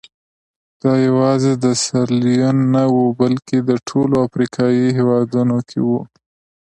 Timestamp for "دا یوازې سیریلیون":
0.81-2.57